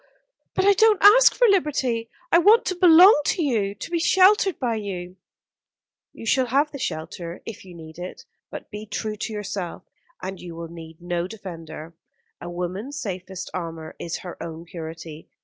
But 0.55 0.65
I 0.65 0.73
don't 0.73 0.99
ask 1.03 1.35
for 1.35 1.47
liberty. 1.47 2.09
I 2.31 2.39
want 2.39 2.65
to 2.65 2.75
belong 2.75 3.21
to 3.25 3.43
you, 3.43 3.75
to 3.75 3.91
be 3.91 3.99
sheltered 3.99 4.57
by 4.57 4.73
you." 4.77 5.17
"You 6.11 6.25
shall 6.25 6.47
have 6.47 6.71
the 6.71 6.79
shelter, 6.79 7.43
if 7.45 7.63
you 7.63 7.75
need 7.75 7.99
it; 7.99 8.25
but 8.49 8.71
be 8.71 8.87
true 8.87 9.15
to 9.17 9.31
yourself, 9.31 9.83
and 10.19 10.41
you 10.41 10.55
will 10.55 10.69
need 10.69 10.99
no 11.03 11.27
defender. 11.27 11.93
A 12.41 12.49
woman's 12.49 12.99
safest 12.99 13.51
armour 13.53 13.95
is 13.99 14.17
her 14.25 14.41
own 14.41 14.65
purity. 14.65 15.29